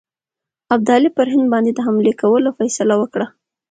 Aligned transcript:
ابدالي 0.75 1.09
پر 1.17 1.25
هند 1.33 1.47
باندي 1.51 1.71
د 1.75 1.79
حملې 1.85 2.13
کولو 2.21 2.49
فیصله 2.59 2.95
وکړه. 2.97 3.27